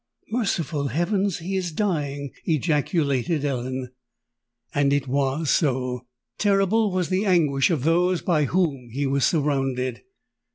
[0.31, 1.37] "Merciful heavens!
[1.37, 3.91] he is dying!" ejaculated Ellen.
[4.73, 6.07] And it was so!
[6.39, 10.01] Terrible was the anguish of those by whom he was surrounded.